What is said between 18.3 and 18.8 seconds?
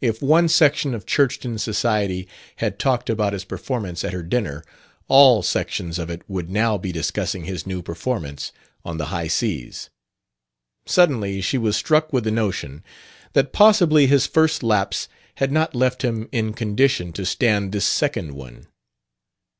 one.